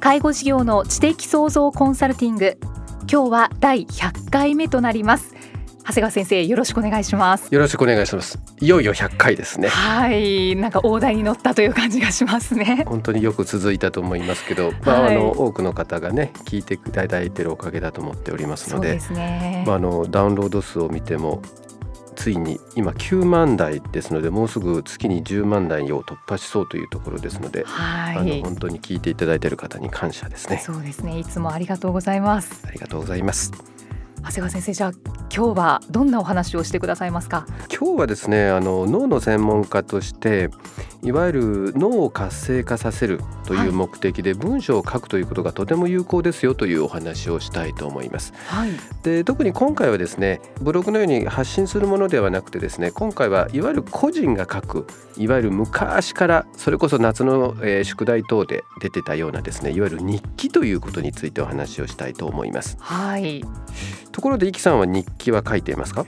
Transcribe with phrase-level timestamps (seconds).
[0.00, 2.56] 介護事業の知的創造コンサルティング。
[3.00, 5.34] 今日は第100回目となります。
[5.80, 7.54] 長谷川先生よろしくお願いします。
[7.54, 8.38] よろしくお願いします。
[8.62, 9.68] いよいよ100回ですね。
[9.68, 10.56] はい。
[10.56, 12.84] なんか大台に乗ったという感じがしますね。
[12.88, 21.42] 本当によく続いたと思いますけど、まあ、はい、あの多くの方がね聞いていただいているおかげだと思っておりますのでで、ね、まあ、あのダウンロード数を見ても
[22.20, 30.58] ついに今9万台ですのでもうすぐ月に10万台を突破しそうというところですので、はい、あの本当に聞いていただいている方に感謝ですね。
[30.58, 31.18] そうですね。
[31.18, 32.62] いつもありがとうございます。
[32.66, 33.69] ありがとうございます
[34.22, 34.92] 長谷川先生じゃあ
[35.34, 37.46] 今日はどんなお話をしてくださいますか？
[37.68, 40.50] 今日はですねあの脳の専門家として
[41.02, 48.34] いわゆる脳を活性化させるという目的で文章を書くということがとても有効ですよというお話をしたいと思います。
[48.46, 48.70] はい、
[49.02, 62.76] で特に今回はですねブログのように発信するものではなくてですね今回はいわゆる個人が書くいわゆる昔からそれこそ夏の、えー、宿題等で出てたようなですねいわゆる日記ということについてお話をしたいと思います。
[62.78, 63.42] はい、
[64.12, 66.06] ところでイキさんは日記は書いていますか？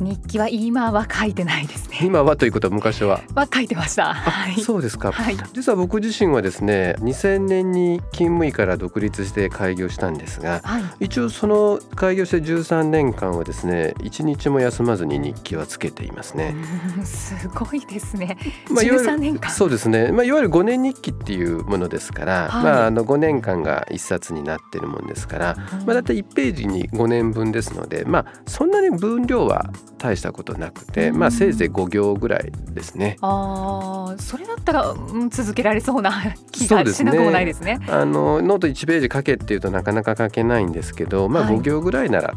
[0.00, 1.98] 日記は今は書いてないですね。
[2.02, 3.20] 今はということは昔は。
[3.34, 4.14] は書いてました。
[4.14, 5.36] はい、そうですか、はい。
[5.52, 16.54] 実は僕自身はですね、2000年に勤務医から独立して開業したんですが、はい、一応その開業して13年間はですね、一日も休まずに日記はつけていますね。
[17.04, 18.36] すごいですね。
[18.70, 19.50] まあ、13年間。
[19.50, 20.12] そうですね。
[20.12, 25.56] まあいわゆる5年日記っていうものですから、はい、まああの5年間が一冊になっているもんですから、
[25.86, 33.16] まあだいたい1ページに5年分ですので、まあそんなに分量は大したことなくて、まあせいぜい5行ぐらいですね。
[33.20, 36.12] ああ、それだったら、うん、続けられそうな
[36.50, 37.78] 気がしなくもないですね。
[37.84, 42.36] すねあのノート1ページ書けっていうとなかなか書けないんですけど、まあ5行ぐらいなら、はい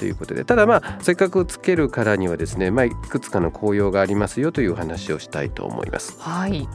[0.00, 6.16] ということでただまあせっかくつけるからにはですね、まあ、いくつかの効用がありますよという話をしたいと思います。
[6.18, 6.66] はい、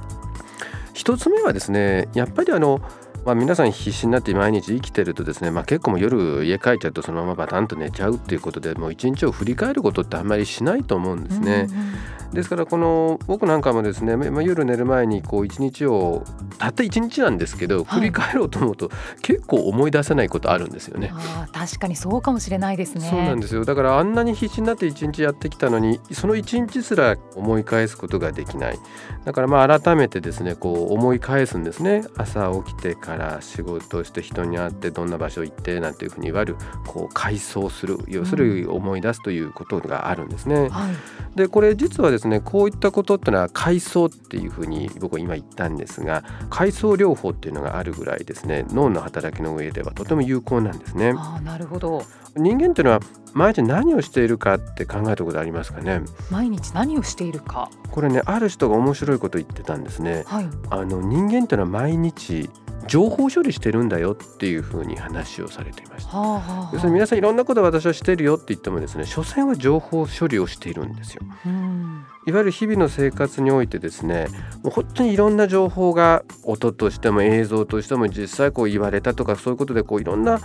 [0.94, 2.81] 一つ目はですねやっぱりあの
[3.25, 11.68] まあ、皆さん必死になって毎日生きてるとですね、まあ、結構も夜家帰っちゃうとそのままバタンと寝ちゃうっていうことでもう一日を振り返ることってあんまりしないと思うんですね。
[11.69, 11.96] うんうん
[12.34, 16.24] ですからこの僕なんかもですね、まあ、夜寝る前にこう一日を
[16.58, 18.90] たった一日なんですけど振り返ろうと思うと、
[19.22, 21.12] 結構思い出せないことあるんですよね。
[21.14, 23.08] あ確かにそうかもしれないですね。
[23.09, 28.80] そうなんですよだからあんなに必死になって一日やってきたのにその一日すら思い返すことができない。
[29.24, 40.56] だからまあ改めてですねこう思い返すんですね朝起きてから仕事をして人に会ってどんな場所行ってなんていうふうにいわゆるこう回想する要するに思い出すということがあるんですね。
[40.56, 51.14] うんはい、でこれ実はですねこういったことってのは階層っていうふうに僕は今言ったんですが階層療法っていうのがあるぐらいですね脳の働きの上ではとても有効なんですね。
[51.16, 52.03] あなるほど。
[52.36, 53.00] 人間っていうのは
[53.34, 56.02] 毎日何をしているかって考えたことありますかね？
[56.30, 57.70] 毎日何をしているか。
[57.92, 62.50] これねある人が面白いこと言ってたんですね、はい、あの人間っていうのは毎日
[62.88, 72.06] 情報処理してるんだよっていうふうに話をされていました、はあはあ、要するに皆さんいろんなこと私はしてるよって言ってもですね所詮は情報処理をしているんですよ、うん。
[72.28, 74.28] いわゆる日々の生活においてですね
[74.63, 80.40] もう本当にいろんな情報が音としても映像としても実際こう言われたとかそういうことでこういろんな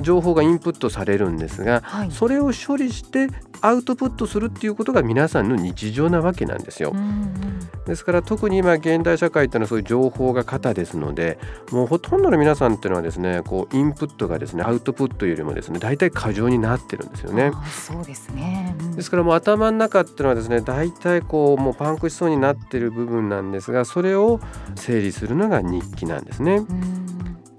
[0.00, 3.28] 情報がインプットされるんですが、はい、それを処理して
[3.60, 6.94] アウトプットするっていうことが皆さんの日常なわけなんですよ。
[7.86, 11.38] ですから特に今現代社会っていうのはそういう情報が型ですので
[11.70, 17.52] もうほとんどの皆さんっていうのはですねこうインプットがですねアウトプットよりもですね大体過剰になってるんですよね。
[17.70, 24.40] そうですね、うん、ですからもう頭の中っていうのはですね大体こうもうパンクしそうになってる部分なんですがそれを
[24.74, 26.62] 整理するのが日記なんですね。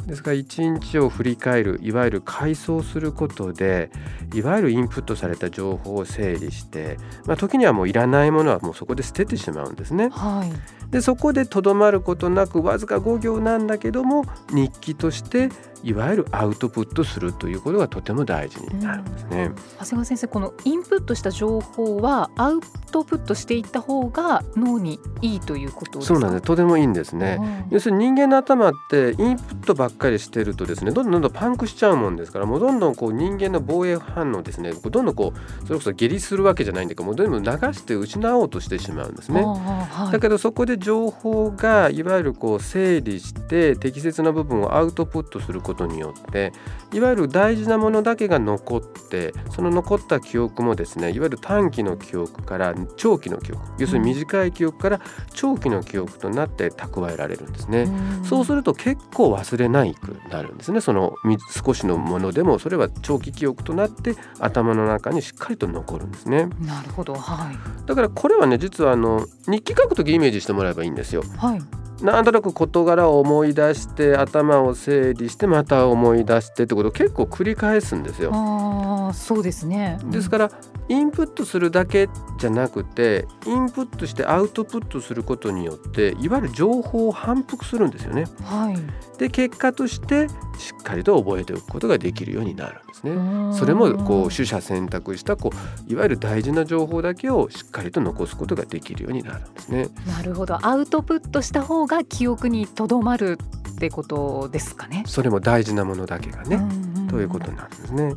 [0.07, 3.91] ですから一日を振り返るいわゆる回想することで
[4.33, 10.09] いわゆるインプットされた情報を整理して、まあ、時にはもういらないものはもうそこで捨ててしまうんですね。
[10.09, 15.49] はい、でそこでとどまることなくわずか5行なんだけども日記として
[15.83, 19.51] いわゆるアウトプットするということがとても大事になるんですね。
[19.79, 26.43] 長谷川先生このインプットした情報はアウトプットしていった方が脳にいいということそうなんです。
[26.43, 34.71] とてもいいんですね、うん、要するに人間の頭ってインプットばっかりしてるとですねどんどんどんどんパンクしちゃうもんですからもうどんどんこう人間の防衛反応ですね。
[34.73, 46.51] どんどんこうそれこそ下痢するわけじゃないんだけどもどんどん流して失おうとしてしまうんですね、はい、だけどそこで情報がいわゆるこう整理して適切な部分をアウトプットすることによって
[46.93, 55.01] いわゆる大事なものだけが残ってその残った記憶もですねいわゆる短期の記憶から長期の記憶要するに短い記憶から
[55.33, 57.87] 長期の記憶となって蓄えられるんですね。
[58.23, 60.81] そうすると結構忘れないくなるんですね。
[60.81, 61.15] その
[61.63, 66.49] 少しのものでもそれは長期記憶となって頭の中にしっかりと残るんですね。
[66.59, 71.23] なるほど、はい、だからこれはね実はあの日記書くときイメージしてもらえばいいんですよ。
[71.37, 78.31] はいなんとなく事柄を思い出して頭を整理してまた思い出してってことを結構繰り返すんですよ。
[78.33, 80.51] あそうですね、うん、ですから
[80.89, 88.25] インプットするだけじゃなくてインプットしてアウトプットすることによっていわゆる情報を反復するんですよね。
[88.43, 90.27] はい、で結果として
[90.57, 93.53] しっかりと覚えておくことができるようになるんですね。
[93.53, 95.51] それもこう取捨選択したこ
[95.87, 99.89] ういわゆる大事な情報だけをしっかりと残すことができるようになるんですね。
[100.07, 103.39] なるほどアウトプットした方が記憶にとどまる
[103.69, 105.03] ってことですかね。
[105.07, 106.59] それも大事なものだけがね、
[107.09, 108.13] ということなんですね。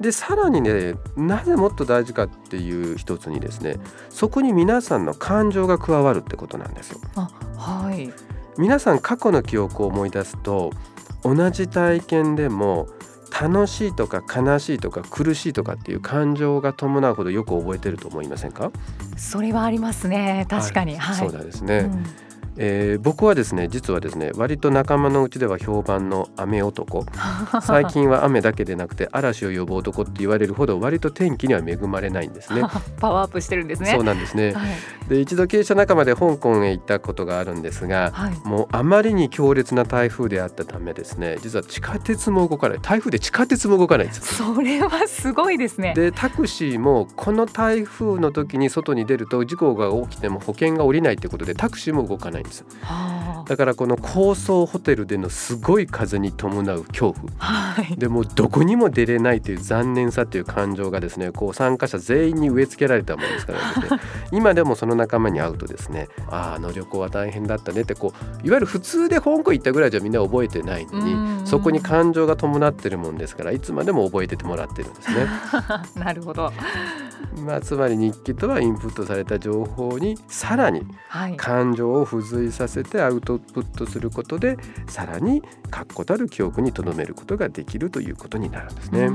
[0.00, 3.76] でさらにねなぜもっと大事かっていう一つにですね
[4.10, 7.00] そこに皆さんの感情が加わるってことなんですよ。
[7.14, 8.12] あはい。
[8.58, 10.72] 皆さん過去の記憶を思い出すと
[11.22, 12.88] 同じ体験でも
[13.40, 18.72] 楽しいとか悲しいとか苦しいとかっていう感情が伴うほどよく覚えてると思いませんか？
[19.16, 20.46] それはありますね。
[20.50, 22.04] 確かに、はい、そうなんですね、うん
[22.56, 27.04] えー、僕はですね実はですね割と仲間のうちでは評判の雨男。
[27.62, 32.62] 最近は雨だけでなくて嵐を呼ぶ男って言われるほど割と天気には恵まれないんですね。
[33.00, 33.92] パワーアップしてるんですね。
[33.92, 42.78] そうなんですね、はい、で一度経営者仲間で香港へ行ったことがあるんですが、はい、もうあまりに強烈な台風であったためですね実は地下鉄も動かない。
[42.82, 45.94] 台風で地下鉄も動かないんです それはすごいですね。
[45.94, 52.64] でタクシーもこの台風の時に外に出ると事故が起きても保険が下りないということでタクシーも動かないんです
[53.46, 64.00] だからこの高層ホテルでのすごい風に伴う恐怖、はい、でもどこにも出れないという残念さという感情がですねこう参加者全員に植え付けられたものですからですね。
[64.32, 68.12] 今でもその仲間に会うとですねああの旅行は大変だったねってこ
[68.42, 75.26] ういわゆる普通で香港行ったぐらいじゃみんな覚えてないのにそこに感情が伴ってるもんですからいつまでも覚えててもらってるんですね。
[75.96, 76.52] なるほど。
[77.44, 80.82] まあ、つまり日記とはインプットされた情報にさらに
[81.36, 84.56] 感情を付随させてアウトプットすることで
[84.86, 89.10] さらに確固たる記憶に留めることができるということになるんですね。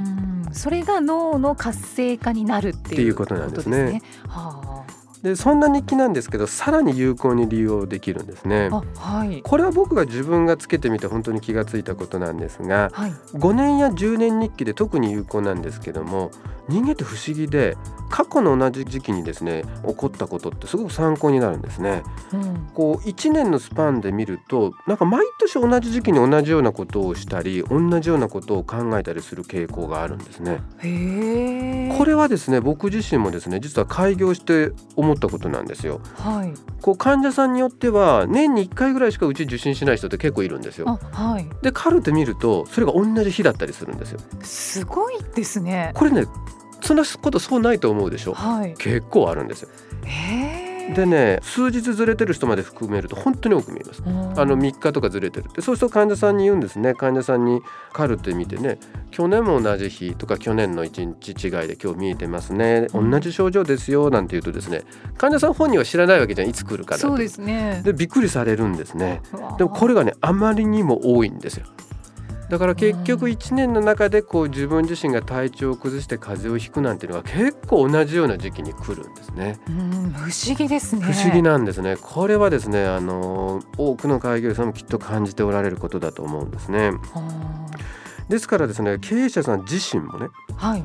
[0.51, 4.01] それが脳の活性化になるっていうことなんですね。
[4.27, 16.31] はあでそんな日記なんですけどさらに有効に利用できるんですね、はい、これは僕が自分がつけてみて本当に気がついたことなんですが、はい、5年や10年日記で特に有効なんですけども
[16.69, 17.77] 人間って不思議で
[18.09, 22.03] 過去の同じ時期にですね起こったことってすごく参考になるんですね。
[22.33, 30.61] うん、こう1年のスパンで見るとなんか毎年同じ時期に同じようなことをしたり同じようなことを考えたりする傾向があるんですね。
[31.97, 36.01] これはですね僕自身もですね実は開業して思ったことなんですよ。
[36.15, 40.99] はい、こう患者さんによっては年に1回ぐらいしかうち受診しない人って結構いるんですよ。
[41.11, 44.19] はい、でカルテ見るとそれが同じ日だったりするんですよ。
[44.41, 45.91] すごいですね。
[45.93, 46.25] これね
[46.81, 49.69] そんなことそうないと思うでしょ、はい、結構あるんですよ。
[50.95, 54.01] でね数日ずれてる人まで含めると本当に多く見えます。
[54.05, 55.47] あの3日とかずれてる。
[55.47, 56.93] ってそうすると患者さんに言うんですね。
[56.93, 57.61] 患者さんに
[57.93, 58.79] カルテ見てね
[59.11, 62.87] 去年も同じ日とか去年の1日違いで今日見えてますね。
[62.93, 64.83] 同じ症状ですよなんて言うとですね
[65.17, 66.49] 患者さん本人は知らないわけじゃん。
[66.49, 67.81] いつ来るかそうですね。
[67.83, 69.21] でびっくりされるんですね。
[69.57, 71.65] でもこれがねあまりにも多いんですよ
[72.49, 79.59] だから結局1年の中でこう自分自身が体調を崩して風邪をひくなんていうのは結構同じような時期に来るんですね。
[80.13, 81.01] 不思議ですね。
[81.01, 81.97] 不思議なんですね。
[81.97, 86.91] これはですね、あの多くの開業んもきっと感じておられることだと思うんですね。
[88.29, 90.83] ですからですね、経営者さん自身もね、はい、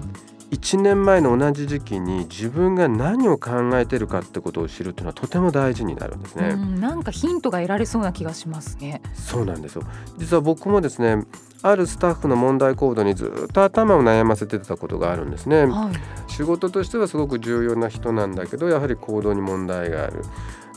[0.53, 6.53] 1年前の同じ時期に自分が何を考えてるかってことを知るっていうのはとても大事になるんですね。
[6.53, 9.01] んなんかヒントが得られそうな気がしますね。
[9.15, 9.83] そうなんですよ。
[10.19, 11.25] 実は僕もですね、
[11.63, 15.65] あるスタッフの問題行動にずっと頭を悩ませてたことがあるんですね。
[15.65, 20.23] はい、仕事としてはすごく重要な人なんだけど、やはり行動に問題がある。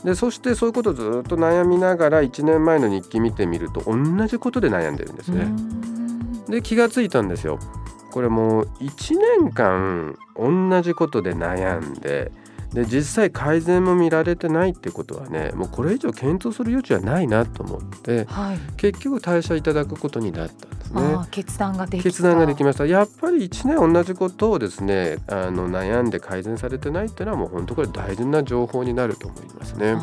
[0.04, 5.48] でそしてそういうことをずっと悩みながら1年前の日記見てみると同じことで悩んでるんですね。
[6.48, 7.58] で気がついたんですよ。
[8.16, 12.32] これもう1年間同じことで悩んで
[12.72, 21.26] で実際改善も見られてないってことはねもうこれ以上検討する余地はないなと思って、はい、結局退社いただくことになったんですね。
[21.30, 29.94] 決断ができ決断ができましたやっぱり1年同じことをですねあの悩んで改善されてないっていうのはもう本当これ大事な情報になると思いますね。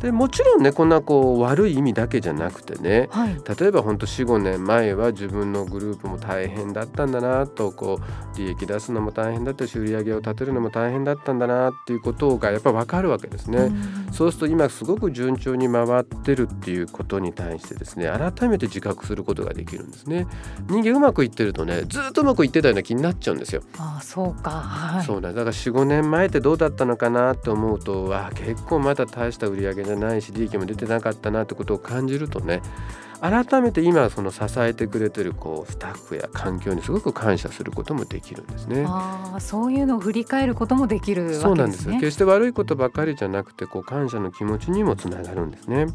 [0.00, 8.00] でもちろんねこんなこう悪い意味だけじゃなくてね、はい、例えば本当45年前は自分のグループも大変だったんだなとこ
[8.34, 13.70] う利益出すのも大変だったし売り上げを立てるのも大変だったんだなっていうことがやっぱ分かるわけですね。
[14.10, 20.26] うそうすると今すごく順調に回ってるっていうことに対してですね改めて自覚することができるんですね。
[20.68, 23.62] 人間うまくいってるとねずっとうまくいってたような気になっちゃうんですよ。
[23.78, 32.60] あそうか、はい、そうだだから45年前ってどうだったのかなと思うとわ結構まだ大した売り上げじゃないし利益も出てなかったなってことを感じるとね
[33.20, 38.84] 改めて今その支えてくれてるこうスタッフや環境にすごく感謝することもできるんですね。
[38.86, 45.86] あそういうのを振り返ることもできる、ね、そうなんです決して悪いことばかりじゃなくてこう感謝の気持ちにもつながるんですね。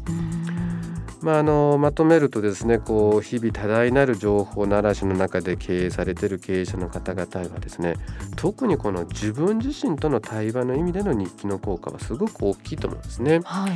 [1.22, 7.94] まあ、あのまとめるとですねこう日々多大なる情報の嵐の中で経営されている経営者の方々はですね
[8.36, 13.40] 特にこの自分自身との対話の意味での日記の効果はすごく大きいと思うんですね。
[13.44, 13.72] はい、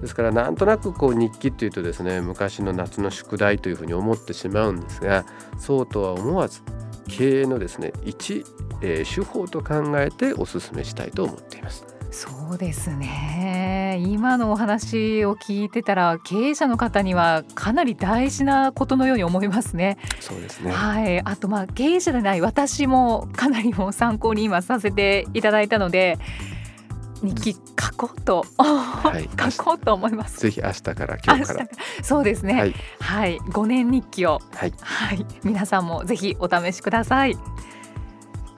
[0.00, 5.24] ですからなんとなくこう日記っていうとですね昔の夏の宿題というふうに思ってしまうんですが
[5.58, 6.62] そうとは思わず
[7.08, 8.44] 経営のですね一、
[8.82, 11.86] えー、手法と考えてお勧めしたいと思っています。
[12.10, 19.98] そうですね今のお話を聞いてたら経営者の方にはかなり大事なことのように思いますね。
[20.18, 26.18] そうですねはいあとまあ経営者でない私もかなりも参考に今させていただいたので
[27.22, 30.40] 日記書こうと、はい、 書こうと思います。
[30.40, 31.68] ぜひ明日から今日から
[32.02, 32.54] そうですね。
[32.54, 37.36] はい、はい、5年日記を、はい、はい、皆さんもぜひお試しください。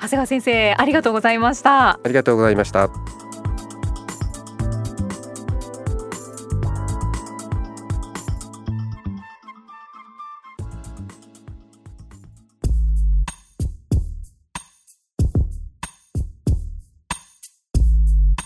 [0.01, 1.91] 長谷川先生ありがとうございました。
[1.91, 3.20] ありがとうございました。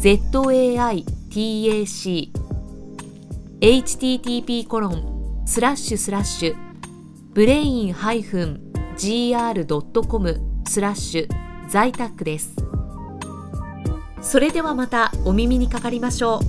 [0.00, 1.04] ZAITAC
[3.60, 6.56] http コロンスラッシュスラッシュ
[7.34, 8.32] ブレイン -gr.com
[10.66, 11.28] スラッシュ
[11.68, 12.56] 在宅です。
[14.22, 16.40] それではまたお耳にかかりましょう。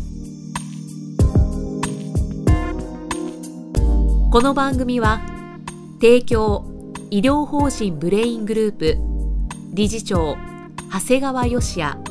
[4.31, 5.19] この番組は
[5.95, 6.63] 提供
[7.09, 8.97] 医療法人ブレイングループ
[9.73, 10.37] 理事長
[10.89, 12.10] 長谷川義也